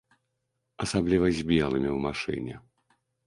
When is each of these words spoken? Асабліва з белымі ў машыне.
Асабліва 0.85 1.27
з 1.39 1.45
белымі 1.51 1.89
ў 1.91 1.97
машыне. 2.09 2.55